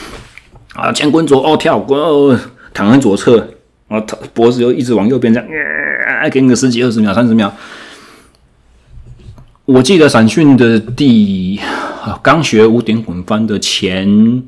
[0.75, 2.39] 啊，前滚左哦，跳滚哦，
[2.73, 3.37] 躺在左侧，
[3.89, 5.49] 然后头脖子又一直往右边这样，
[6.23, 7.53] 呃，给你个十几二十秒、三十秒。
[9.65, 11.61] 我记得闪训的第
[12.23, 14.43] 刚学五点滚翻的前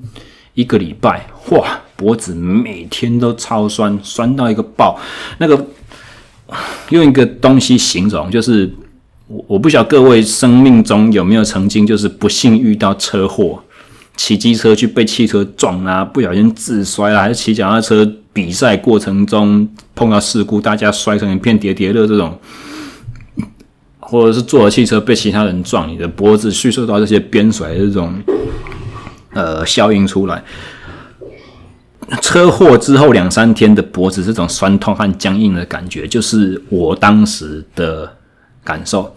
[0.54, 4.98] 一个礼拜，哇，脖子每天都超酸，酸到一个爆。
[5.38, 5.66] 那个
[6.90, 8.68] 用一个东西形容，就是
[9.26, 13.62] 我我不晓得各位生命中有没有曾经就是不幸遇到车祸。
[14.14, 22.38] 骑机车去被汽车撞啊，不小心自摔啦，还是骑脚踏车比赛过程中碰到事故，大家摔成一片叠叠乐这种，
[23.98, 28.14] 或者是坐了汽车被其他人撞，你的脖子蓄受到这些鞭甩的这种
[29.32, 30.44] 呃效应出来，
[32.20, 38.16] 车祸之后两三天的脖子这种酸痛和僵硬的感觉，就是我当时的
[38.62, 39.16] 感受。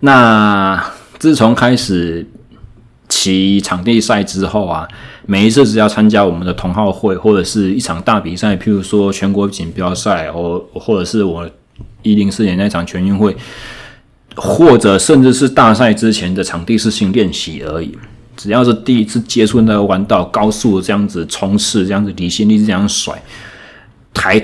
[0.00, 0.82] 那
[1.18, 2.26] 自从开始。
[3.20, 4.88] 骑场地赛之后啊，
[5.26, 11.46] 每一次只要参加我们的同号会或者是一场大比赛，譬如说全国锦标赛，或或者是我
[12.00, 13.36] 一零四年那场全运会，
[14.36, 17.94] 或者甚至是大赛之前的场地试行练习而已。
[18.38, 23.22] 只要是第一次接触那个弯道，高速这样子冲刺，这样子离心力这样甩，
[24.14, 24.42] 抬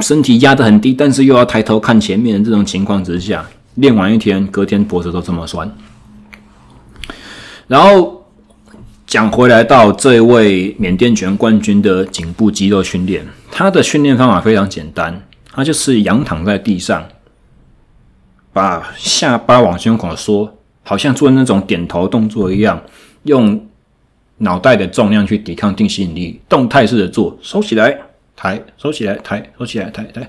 [0.00, 5.70] 身体压得很低，但是又要抬头看前面的这种情况之下，练完一天，隔天脖子都这么酸。
[7.70, 8.26] 然后
[9.06, 17.06] 讲回来到这位缅甸拳冠军的颈部肌肉训练，他的训练方法非常简单，他就是仰躺在地上，
[18.52, 20.52] 把下巴往胸口缩，
[20.82, 22.82] 好像做那种点头动作一样，
[23.22, 23.64] 用
[24.38, 27.96] 脑袋的重量去抵抗地心引力，动态式的做，收起来
[28.34, 30.28] 抬，收起来抬，收起来抬抬。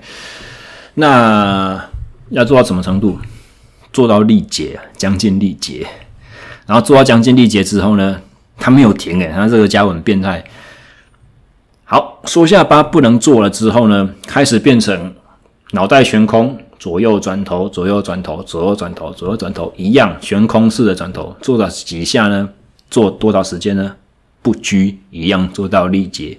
[0.94, 1.90] 那
[2.28, 3.18] 要做到什么程度？
[3.92, 5.84] 做到力竭，将近力竭。
[6.72, 8.18] 然后做到将近力竭之后呢，
[8.56, 10.42] 他没有停诶，他这个家伙很变态。
[11.84, 15.14] 好，缩下巴不能做了之后呢，开始变成
[15.72, 22.48] 脑袋悬空，左右转头，左右转头，左右转头，左右转头，一样悬空式的转头，做到几下呢？
[22.88, 23.94] 做多少时间呢？
[24.40, 26.38] 不拘一样做到力竭。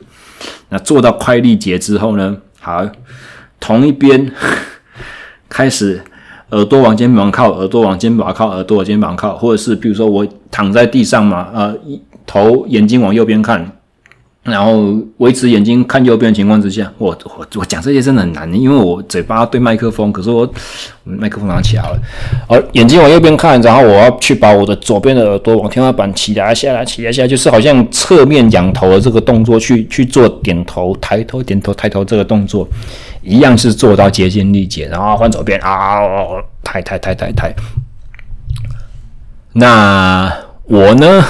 [0.70, 2.36] 那做到快力竭之后呢？
[2.60, 2.84] 好，
[3.60, 4.32] 同一边
[5.48, 6.04] 开始。
[6.54, 11.76] 耳朵往肩膀靠，耳朵往肩膀靠，耳朵往肩膀靠，或者是比如说我躺在地上嘛，呃，
[12.26, 13.72] 头眼睛往右边看，
[14.44, 20.48] 然后维持眼睛看右边的情况之下，我我我讲这些真的很难，因为我嘴巴对麦克风，可是我
[21.06, 21.98] 麦克风拿起来了，
[22.50, 32.68] 而眼睛往右边看，然后我要去把我的左边的耳朵往天花板起来下来，起来下来，就是好像侧面仰头的这个动作去去做点头、抬头、点头、抬头这个动作。
[33.22, 36.02] 一样是做到接近力竭，然后换左边啊，
[36.62, 37.56] 抬抬抬抬抬。
[39.54, 40.30] 那
[40.66, 41.24] 我呢？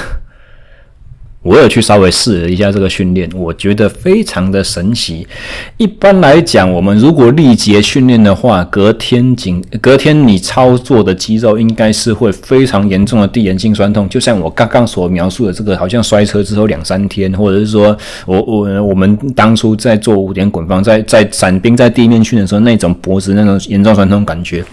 [1.44, 5.28] 我有去稍微试了一下这个训练，我觉得非常的神奇。
[5.76, 24.64] 一般来讲，我们如果力竭训练的话，隔天紧，隔天你操作的肌肉应该是会非常严重的递延性酸痛，就像我刚刚所描述的这个，好像摔车之后两三天，或者是说我我我们当初在做五点滚翻，在在伞兵在地面训的时候那种脖子那种严重酸痛感觉，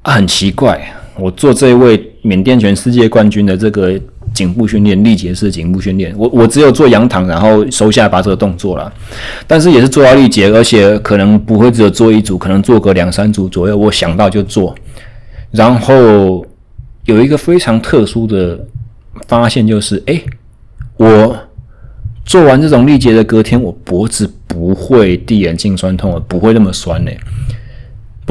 [0.00, 0.80] 啊，很奇怪。
[1.18, 4.00] 我做这一位缅甸全世界冠军的这个。
[4.32, 6.14] 颈部训练，力竭式颈部训练。
[6.16, 8.92] 我我只有做仰躺，然后收下巴这个动作啦，
[9.46, 13.76] 但是也是做到力竭，而且可能不会只有做一组，可能做个两三组左右。
[13.76, 14.74] 我想到就做，
[15.50, 16.44] 然后
[17.04, 18.58] 有一个非常特殊的
[19.26, 20.20] 发现，就是哎，
[20.96, 21.36] 我
[22.24, 27.18] 做完这种力竭的隔天，我脖子不会递眼镜酸痛了，不会那么酸嘞。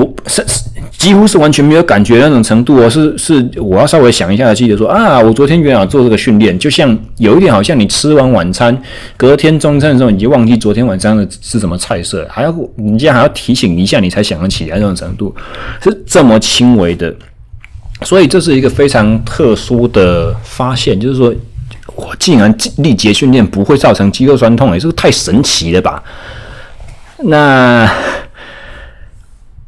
[0.06, 0.64] 不是，是
[0.98, 8.78] 几乎是完全没有感觉那种程度哦，是是，我要稍微想一下，记得说啊，我昨天原来做这个训练，就像有一点好像你吃完晚餐，
[9.18, 15.34] 隔天中餐的时候，你就忘记昨天晚上的是什么菜色，还要你这样还要提醒一下，你才想得起来那种程度，
[15.82, 17.14] 是这么轻微的，
[18.04, 21.34] 所以这是一个非常特殊的发现，就是说
[21.96, 26.04] 我竟然力竭训练不会造成肌肉酸痛，也是太神奇了吧？
[27.24, 27.90] 那。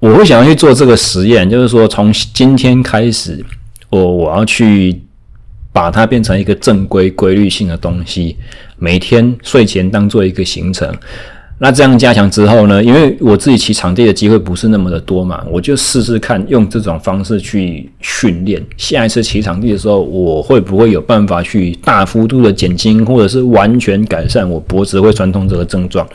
[0.02, 3.46] 我会想要去做这个实验，就是说从今天开始，
[3.92, 5.00] 我我要去
[5.72, 8.36] 把它变成一个正规、规律性的东西，
[8.80, 10.92] 每天睡前当做一个行程。
[11.64, 12.84] 那这样加强之后呢？
[12.84, 18.60] 因为我自己骑场地的机会不是那么的多嘛，我就试试看用这种方式去训练。
[18.78, 26.08] 下一次骑场地的时候，我会不会有办法去大幅度的减轻，或者是完全改善我脖子会酸痛这个症状？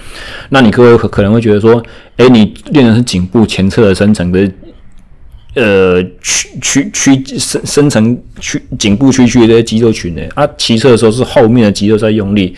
[0.48, 1.80] 那你各位可能会觉得说，
[2.16, 4.50] 诶，你练的是颈部前侧的深层的，
[5.54, 10.22] 呃，屈屈屈深深层屈颈部区区的肌肉群呢？
[10.34, 12.52] 啊，骑车的时候是后面的肌肉在用力。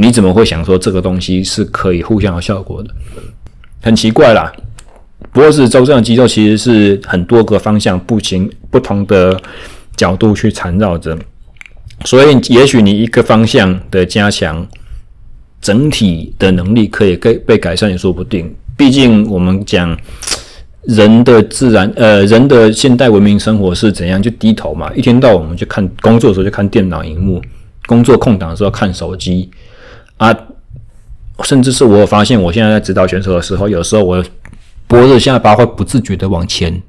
[0.00, 2.90] 你怎么会想说这个东西是可以互相有效果的？
[3.82, 4.52] 很奇怪啦。
[5.32, 9.36] 脖子周身的肌肉其实是很多个方向、不行不同的
[9.96, 11.18] 角度去缠绕着，
[12.04, 14.64] 所以也许你一个方向的加强，
[15.60, 18.54] 整体的能力可以被被改善也说不定。
[18.76, 19.98] 毕竟我们讲
[20.82, 24.22] 人的自然，呃，人的现代文明生活是怎样？
[24.22, 27.42] 就低头嘛，一天到晚我们就看工作的时候就看电脑荧幕，
[27.86, 29.50] 工作空档的时候看手机。
[30.18, 30.36] 啊，
[31.44, 34.22] 甚至是我发现，我现在在指导选手的时候，有时候我
[34.86, 36.82] 脖子下巴会不自觉的往前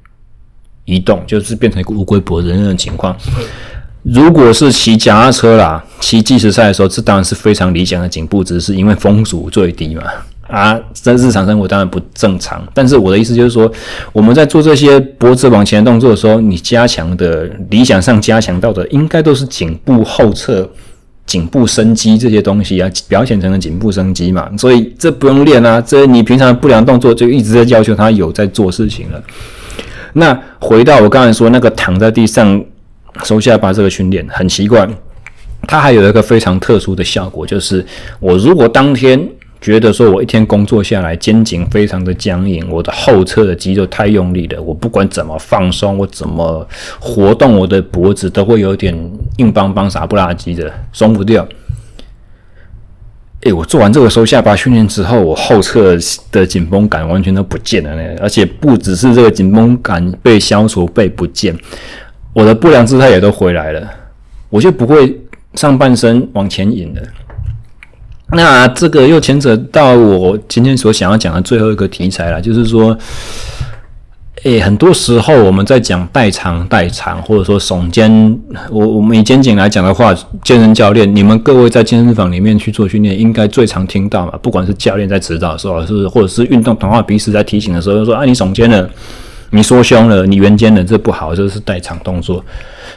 [0.84, 3.16] 移动，就是变成一个乌龟脖子那种情况。
[4.02, 10.02] 如果是骑脚踏车啦，骑计时赛的时候，这当然是非常理想的颈部姿势，因为风阻最低嘛。
[10.48, 12.66] 啊，在日常生活当然不正常。
[12.74, 13.70] 但是我的意思就是说，
[14.12, 20.68] 我们在做这些脖子往前动作的时候，你加强的理想上加强到的，应该都是颈部后侧。
[21.30, 29.22] 颈部伸肌这些东西啊，表现成了颈部伸肌嘛，所以这不用练啊，这你平常不良动作就一直在要求他有在做事情了。
[30.14, 32.60] 那回到我刚才说那个躺在地上
[33.22, 34.88] 收下巴这个训练，很奇怪，
[35.68, 37.86] 它还有一个非常特殊的效果，就是
[38.18, 39.28] 我如果当天。
[39.60, 46.66] 觉得说，我一天工作下来，肩颈非常的僵硬，我的后侧的肌肉太用力了，我不管怎么放松，我怎么
[46.98, 48.94] 活动我的脖子，都会有点
[49.36, 51.46] 硬邦邦、傻不拉几的，松不掉。
[53.42, 55.96] 诶，我做完这个收下巴训练之后，我后侧
[56.32, 61.54] 的紧绷感完全都不见了呢，而且不只是这个紧绷感被消除、被不见，
[62.32, 63.90] 我的不良姿态也都回来了，
[64.48, 65.18] 我就不会
[65.54, 67.02] 上半身往前引了。
[68.32, 72.96] 那这个又牵扯到我今天所想要讲的最后一个题材了，就是说，
[74.44, 78.38] 诶，很多时候我们在讲代偿、代偿，或者说耸肩，
[78.70, 80.14] 我我们以肩颈来讲的话，
[80.44, 88.88] 健身教练，你们各位在健身房里面去做训练，应该最常听到嘛，不管是教练在指导的时候，是或者是运动同化彼此在提醒的时候，就说啊，你耸肩了，
[89.50, 92.44] 你缩胸了，你圆肩了，这不好，这是代偿动作，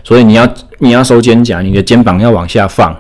[0.03, 2.95] 所以你要你要收肩胛，你的肩膀要往下放。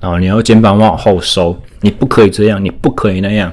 [0.00, 3.52] 啊，你要肩膀往后收，你不可以这样，你不可以那样。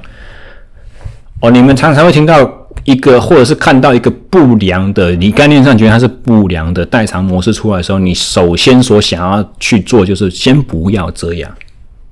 [1.42, 11.52] 哦，你们常常会听到一个，或者是看到一个不良的，你概念上觉得它是不良的代偿模式出来的时候，你首先所想要去做就是先不要这样，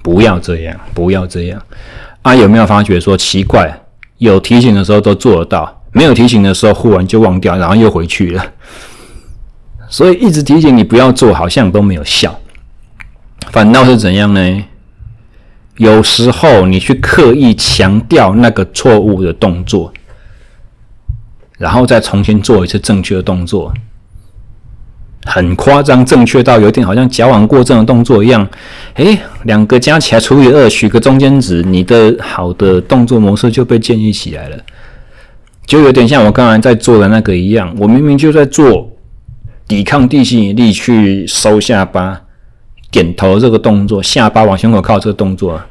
[0.04, 1.62] 不要这样，不要这样。
[2.22, 3.82] 啊，有没有发觉说奇怪？
[4.18, 8.46] 有提醒的时候都做得到，没有提醒的时候忽然就忘掉，然后又回去了。
[9.90, 12.38] 所以一直提醒你不要做，好像都没有效。
[13.56, 14.64] 反倒是怎样呢？
[15.78, 19.94] 有时候你去刻意强调那个错误的动作，
[21.58, 23.74] 然后再重新做一次正确的动作，
[25.26, 28.46] 很夸张，正确到有点好像矫枉过正的动作一样。
[28.96, 34.58] 诶，两个加起来除以二，取个中间值，你的好的动作模式就被建立起来了，
[35.66, 37.74] 就有点像我刚才在做的那个一样。
[37.80, 38.92] 我明明就在做
[39.66, 42.24] 抵抗地心引力去收下巴。
[42.92, 45.62] 点头这个动作，下巴往胸口靠这个动作，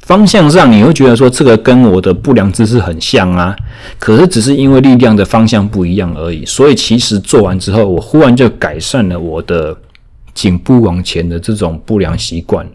[0.00, 3.54] 方向上你会觉得说这个跟我的不良姿势很像啊，
[3.98, 6.44] 可是只是因为力量的方向不一样而已。
[6.44, 9.76] 所以其实做完之后，我忽然就改善了我的
[10.34, 12.66] 颈部往前的这种不良习惯。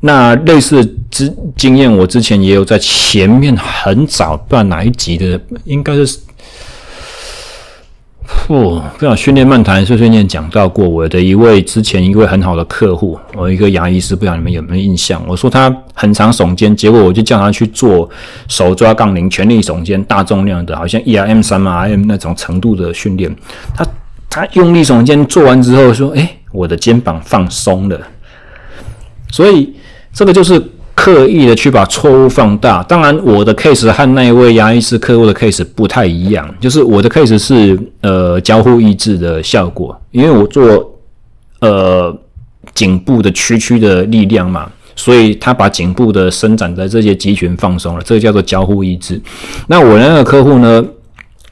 [0.00, 6.18] 那类似之经验，我之前也有在前面很早不知道哪一集的，应该是。
[8.46, 15.22] 不，不想训练漫谈碎碎念讲到过我的一位之前一位很好的客户，我一个牙医师，不知道你们有没有印象？
[15.28, 18.08] 我说他很常耸肩，结果我就叫他去做
[18.48, 23.34] 手抓杠铃，全力耸肩，大重量的，好像 E R M 3 RM 那种程度的训练。
[23.76, 23.86] 他
[24.30, 28.00] 他用力耸肩做完之后说：“哎，我的肩膀放松了。”
[29.30, 29.74] 所以
[30.12, 30.62] 这个就是。
[31.00, 40.92] 刻意的去把错误放大，当然我的 case 和那位牙医师客户的 case 不太一样，就是我的 case 是呃交互抑制的效果，因为我做
[41.60, 42.12] 呃
[42.74, 49.22] 颈部的屈曲的力量嘛，所以他把颈部的伸展的这些肌群放松了，这个叫做交互抑制。
[49.68, 50.84] 那我那个客户呢，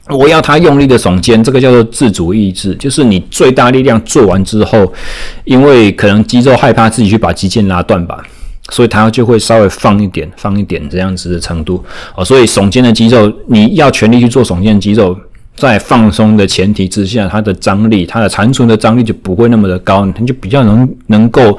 [0.09, 4.91] 我要他用力的耸肩，这个叫做自主抑制，就是你最大力量做完之后，
[5.45, 8.21] 因为可能肌肉害怕自己去把肌腱拉断吧。
[8.69, 11.83] 所以它就会稍微放一点，放一点这样子的程度
[12.15, 12.25] 哦。
[12.25, 15.17] 所以耸肩的肌肉，你要全力去做耸肩的肌肉，
[15.55, 21.57] 在放松的前提之下，它的张力，它的残存的张力就不会那么的高，你就比较能能够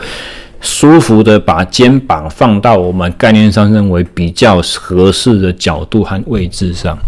[0.60, 6.98] 舒服的把肩膀放到我们概念上认为比较合适的角度和位置上。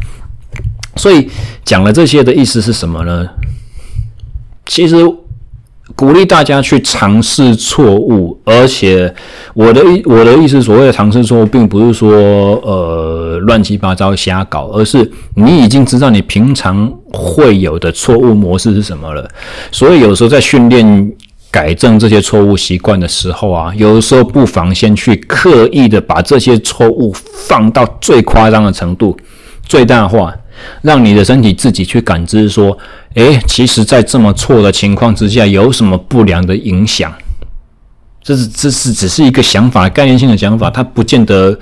[0.96, 1.28] 所以
[1.64, 3.28] 讲了这些的意思是什么呢？
[4.66, 4.96] 其实。
[5.97, 9.12] 鼓励大家去尝试错误，而且
[9.55, 12.12] 我的意我的意思，所谓的尝试错误，并不是说
[12.62, 19.28] 呃乱七八糟瞎搞，而是你已经知道你平常会有的错误模式是什么了。
[19.70, 21.12] 所以有时候在训练
[21.51, 29.16] 改正这些错误习惯的时候啊，有的时候不妨先去刻意的把这些错误放到最夸张的程度，
[29.64, 30.34] 最大化。
[30.82, 32.76] 让你的身体自己去感知，说，
[33.14, 37.12] 诶，其实，在这么错的情况之下，有什么不良的影响？
[38.22, 41.58] 这是这是只是一个想法，概念性的想法，它不见得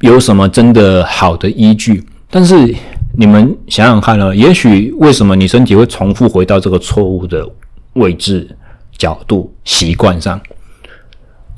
[0.00, 2.04] 有什么真的好的依据。
[2.30, 2.74] 但是
[3.16, 7.48] 你们想想看呢，也许为什么你身体会重复回到这个错误的
[7.94, 8.48] 位置、
[8.96, 10.40] 角度、习惯上？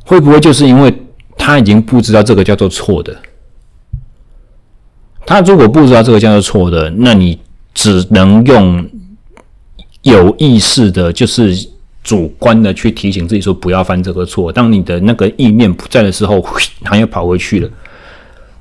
[0.05, 0.95] 会不会就是因为
[1.37, 3.17] 他已经不知道这个叫做错的？
[5.27, 7.39] 他如果不知道这个叫做错的，那你
[7.73, 8.89] 只能用
[10.03, 11.69] 有意识的，就是
[12.03, 14.53] 主观的去提醒自己说不要犯这个错。
[14.53, 16.45] 当你的那个意念不在的时候，
[16.83, 17.71] 他又跑回去了，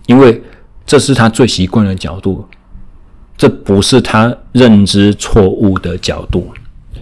[0.05, 0.41] 因为
[0.85, 2.45] 这是他最习惯的角度，
[3.37, 6.47] 这不是他认知错误的角度。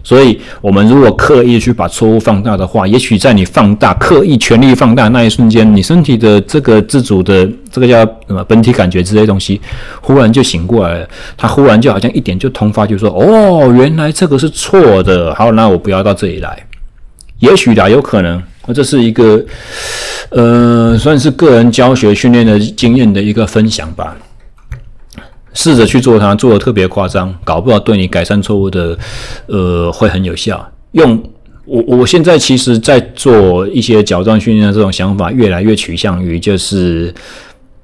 [0.03, 9.61] 所以，我们如果刻意去把错误放大的话，也许在你放大、刻意全力放大那一瞬间，你身体的这个自主的这个叫什么本体感觉之类东西，
[10.01, 11.07] 忽然就醒过来了。
[11.37, 15.33] 他忽然就好像一点就通发，就说：“哦，原来这个是错的。
[15.35, 16.65] 好，那我不要到这里来。”
[17.39, 18.41] 也许啦，有可能。
[18.73, 19.43] 这是一个
[20.29, 24.15] 呃，算是个人教学训练的经验的一个分享吧。
[25.53, 28.97] 试着去做它，做的特别夸张，搞不好对你改善错误的，
[29.47, 30.71] 呃，会很有效。
[30.93, 31.21] 用
[31.65, 37.13] 我我现在其实，在做一些矫正训练的这种想法，越来越趋向于就是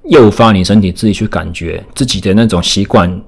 [0.10, 3.22] 诱发你身体自己去感觉自己的那种习惯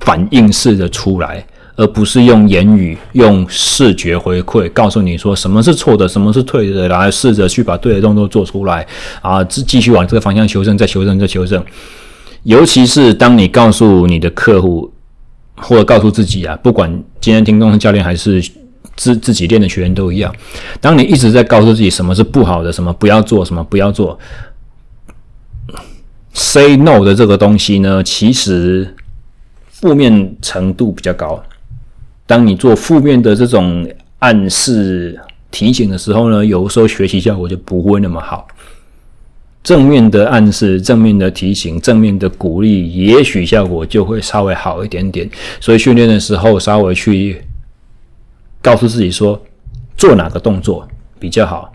[0.00, 1.46] 反应式的出来，
[1.76, 8.86] 而不是用言语、用视觉回馈告诉你说什么是错的，什么是对的，来试着去把对的动作做出来
[9.22, 11.62] 啊，继继续往这个方向修正，再修正，再修正。
[12.44, 14.90] 尤其是当你告诉你的客户，
[15.56, 18.40] 或者告诉自己啊，不管今天听众教练还是
[18.96, 20.34] 自自己练的学员都一样，
[20.80, 24.18] 当你一直在告诉自己什么是不好的，什么不要做，什么不要做
[26.32, 28.94] ，say no 的这个东西呢，其实
[29.68, 31.42] 负面程度比较高。
[32.26, 35.18] 当你做负面的这种暗示
[35.50, 38.46] 提醒的时候呢，有时候学习效果就不会那么好。
[39.62, 45.28] 正面的暗示、正面的提醒、正面的鼓励，也许效果就会稍微好一点点。
[45.60, 47.42] 所以训练的时候，稍微去
[48.62, 49.38] 告诉自己说，
[49.96, 50.88] 做哪个动作
[51.18, 51.70] 比较好。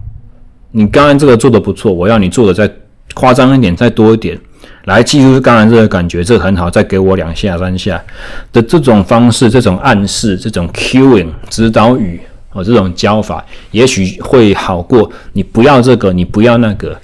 [0.72, 2.74] 你刚刚这个做的不错，我要你做的再
[3.14, 4.40] 夸张一点，再多一点，
[4.86, 8.04] 来记住刚刚这个感觉，这很好，再给我两下、三下
[8.52, 12.20] 的这种方式、这种暗示、这种 cueing 指导语
[12.54, 16.98] 哦，这种教法，也许会好过你不要这个，你不要那个。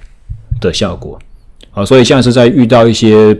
[0.59, 1.17] 的效果，
[1.71, 3.37] 好，所以像是在遇到一些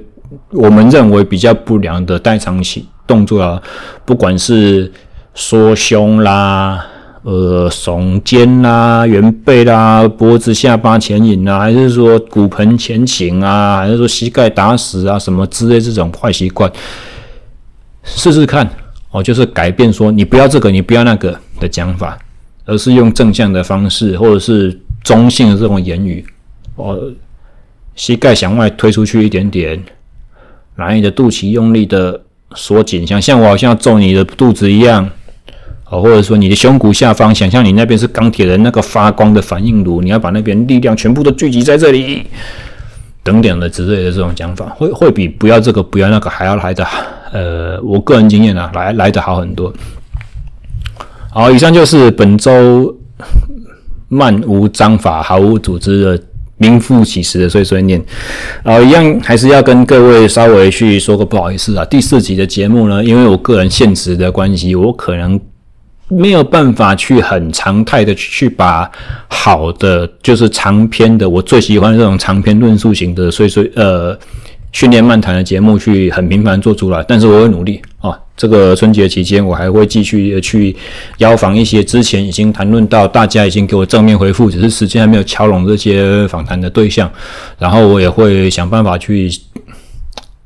[0.52, 3.62] 我们认为比较不良的代偿性动作啊，
[4.06, 4.92] 不管是
[5.34, 6.86] 缩胸啦、
[7.24, 16.72] 呃耸肩啦、圆背啦、脖子下巴前引啊，还是说骨盆前倾啊，还是说膝盖打死啊什么之类这种坏习惯，
[18.04, 18.70] 试试看
[19.12, 22.18] 哦，就是改变说你不要这个，你不要那个的讲法，
[22.66, 26.24] 而是用正向的方式，或者是中性的这种言语。
[26.80, 27.12] 哦，
[27.96, 29.82] 膝盖向外推出去一点点，
[30.76, 32.22] 把你的肚脐用力的
[32.56, 35.10] 缩紧，想像我好像要揍你的肚子一样。
[35.92, 42.28] 哦，或者说你的胸骨下方，想象你那边是钢铁人那个发光的反应炉，你要把那边力量全部都聚集在这里，
[43.24, 46.86] 等等的之类的这种讲法，会会比不要这个不要那个还要来的，
[47.32, 49.74] 呃，我个人经验啊，来来的好很多。
[51.32, 52.96] 好，以上就是本周
[54.10, 56.24] 漫无章法、毫无组织的
[56.60, 58.00] 名副其实的碎碎念。
[58.62, 65.40] 啊，一样还是要跟各位稍微去说个不好意思啊，第四集的节目呢，因为我个人现实的关系，我可能。
[66.12, 68.90] 没有办法去很常态的去把
[69.28, 74.18] 好的就是长篇的，我最喜欢这种长篇论述型的，所以说呃
[74.72, 78.20] 训练漫谈的节目去很频繁做出来，但是我会努力啊。
[78.40, 80.74] 这个春节期间我还会继续去
[81.18, 87.12] 邀访一些之前已经谈论到大家已经给我正面回复，只是时间还没有敲拢这些访谈的对象，
[87.58, 89.30] 然后我也会想办法去。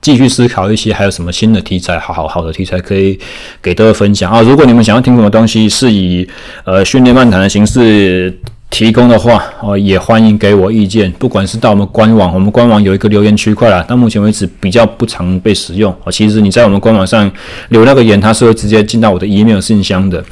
[0.02, 3.18] 继续思考一些还有什么新的题材，好好好的题材可以
[3.62, 4.42] 给大家分享啊！
[4.42, 6.28] 如果你们想要听什么东西，是以
[6.66, 8.38] 呃训练漫谈的形式
[8.74, 11.12] 提供的话，哦，也欢迎给我意见。
[11.20, 16.12] 不管是到我们官网，我们官网有一个留言区块啦，到目前为止比较不常被使用哦。
[16.12, 17.32] 其实你在我们官网上
[17.70, 20.24] 留那个言，它是会直接进到我的 email 信箱的，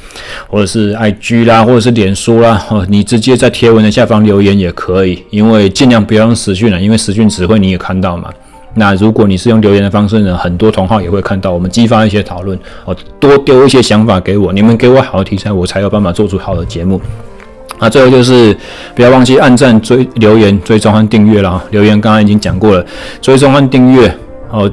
[0.48, 8.28] 或者是 IG 啦，或者是脸书啦，哦，你直接在贴文的下方留言也可以，因为尽量不要用私讯了，因为私讯只会你也看到嘛。
[8.74, 17.00] 那如果你是用留言的方式呢，很多同号也会看到，我们激发一些讨论哦，多丢一些想法给我，你们给我好的题材，我才有办法做出好的节目。
[17.82, 18.56] 那最后就是
[18.94, 21.60] 不要忘记按赞、追留言、追踪和订阅了。
[21.70, 22.86] 留言刚刚已经讲过了，
[23.20, 24.16] 追踪和订阅
[24.50, 24.70] 哦。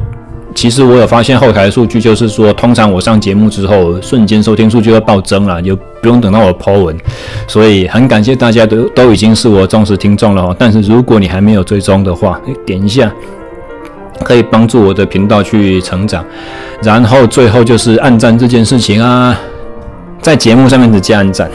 [0.54, 6.96] 其实我有发现后台的数据，就是说通常我上节目之后，瞬间收听数就会暴增了，就不用等到我抛文。
[7.48, 10.56] 所以很感谢大家都都已经是我忠实听众了。
[10.60, 13.12] 但是如果你还没有追踪的话，点一下。
[14.22, 16.26] 可以帮助我的频道去成长，
[16.84, 19.34] 然后最后就是按赞这件事情啊，
[20.22, 21.50] 在节目上面直接按赞。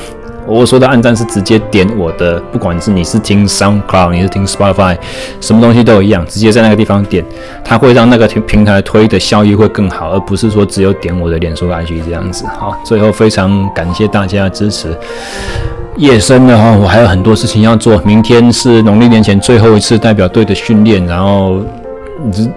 [0.46, 4.96] 我说的按赞是直接点我的，不管是你是听 SoundCloud，你是听 Spotify，
[5.40, 7.24] 什么东西都一样，直接在那个地方点，
[7.64, 12.44] 它会让那个平台推的效益会更好，而不是说只有点我的脸书 IG 这样子。
[12.46, 14.96] 好，最后非常感谢大家的支持。
[15.96, 21.60] 夜深了哈，我还有很多事情要做，明天是农历年前最后一次代表队的训练，然后。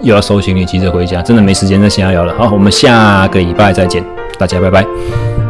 [0.01, 2.33] 又要收行李，急着回家，真的没时间再瞎聊了。
[2.37, 4.01] 好，我们下个礼拜再见，
[4.39, 5.46] 大家拜拜。